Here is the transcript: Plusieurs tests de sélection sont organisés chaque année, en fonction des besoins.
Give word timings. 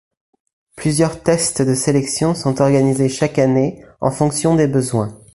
Plusieurs 0.75 1.21
tests 1.21 1.61
de 1.61 1.75
sélection 1.75 2.33
sont 2.33 2.59
organisés 2.59 3.07
chaque 3.07 3.37
année, 3.37 3.83
en 3.99 4.09
fonction 4.09 4.55
des 4.55 4.65
besoins. 4.65 5.15